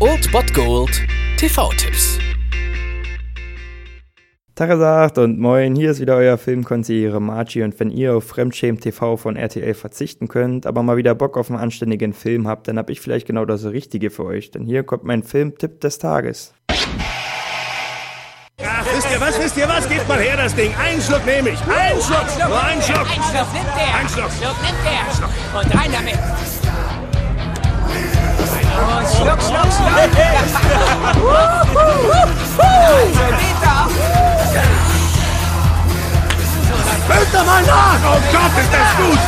[0.00, 0.90] Old Bot Gold
[1.38, 2.18] TV-Tipps.
[4.54, 9.16] Tagesagt und moin, hier ist wieder euer Filmkonsigliere Margie und wenn ihr auf Fremdschämen TV
[9.16, 12.90] von RTL verzichten könnt, aber mal wieder Bock auf einen anständigen Film habt, dann hab
[12.90, 16.54] ich vielleicht genau das Richtige für euch, denn hier kommt mein Filmtipp des Tages.
[18.62, 19.88] Ach, wisst ihr was, wisst ihr was?
[19.88, 20.72] Gebt mal her das Ding.
[20.76, 21.60] Einen Schluck nehme ich.
[21.62, 22.26] Einen Schluck.
[22.48, 23.00] Nur einen Schluck.
[23.00, 23.94] Ein Schluck nimmt der.
[23.98, 24.30] Ein Schluck.
[24.30, 25.60] Schluck nimmt der.
[25.60, 26.63] Und rein damit.
[33.38, 33.88] Den da.
[37.08, 37.98] Hört doch mal nach.
[38.04, 39.18] Oh Gott, ist das gut.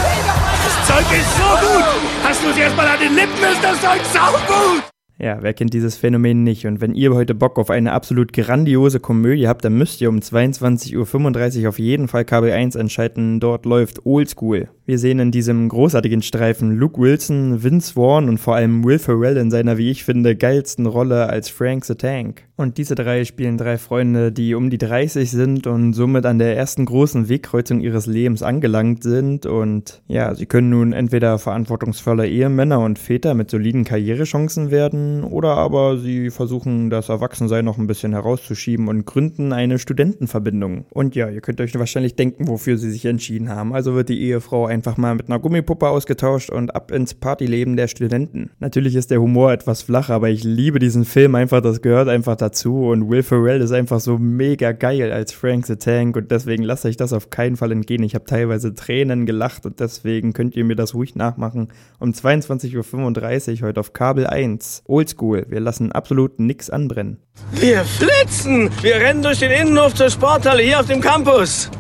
[0.64, 1.84] Das Zeug ist so gut.
[2.24, 4.95] Hast du es erst mal an den Lippen, ist das Zeug saugut.
[5.18, 6.66] Ja, wer kennt dieses Phänomen nicht?
[6.66, 10.18] Und wenn ihr heute Bock auf eine absolut grandiose Komödie habt, dann müsst ihr um
[10.18, 13.40] 22.35 Uhr auf jeden Fall Kabel 1 einschalten.
[13.40, 14.68] Dort läuft Oldschool.
[14.84, 19.36] Wir sehen in diesem großartigen Streifen Luke Wilson, Vince Vaughn und vor allem Will Ferrell
[19.38, 22.42] in seiner, wie ich finde, geilsten Rolle als Frank the Tank.
[22.58, 26.56] Und diese drei spielen drei Freunde, die um die 30 sind und somit an der
[26.56, 29.44] ersten großen Wegkreuzung ihres Lebens angelangt sind.
[29.44, 35.56] Und ja, sie können nun entweder verantwortungsvolle Ehemänner und Väter mit soliden Karrierechancen werden, oder
[35.56, 40.86] aber sie versuchen das Erwachsensein noch ein bisschen herauszuschieben und gründen eine Studentenverbindung.
[40.90, 43.74] Und ja, ihr könnt euch wahrscheinlich denken, wofür sie sich entschieden haben.
[43.74, 47.88] Also wird die Ehefrau einfach mal mit einer Gummipuppe ausgetauscht und ab ins Partyleben der
[47.88, 48.50] Studenten.
[48.60, 52.36] Natürlich ist der Humor etwas flach, aber ich liebe diesen Film einfach, das gehört einfach
[52.36, 56.62] dazu und Will Ferrell ist einfach so mega geil als Frank the Tank und deswegen
[56.62, 58.02] lasst euch das auf keinen Fall entgehen.
[58.02, 61.68] Ich habe teilweise Tränen gelacht und deswegen könnt ihr mir das ruhig nachmachen.
[61.98, 64.82] Um 22.35 Uhr heute auf Kabel 1.
[64.96, 67.18] Oldschool, wir lassen absolut nix anbrennen.
[67.52, 68.70] Wir flitzen.
[68.80, 71.70] Wir rennen durch den Innenhof zur Sporthalle hier auf dem Campus.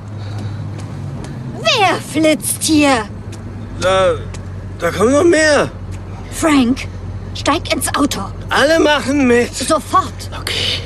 [1.62, 3.08] Wer flitzt hier?
[3.80, 4.16] Da,
[4.78, 5.70] da kommen noch mehr.
[6.30, 6.86] Frank,
[7.34, 8.20] steig ins Auto.
[8.50, 9.54] Alle machen mit.
[9.54, 10.30] Sofort.
[10.38, 10.85] Okay.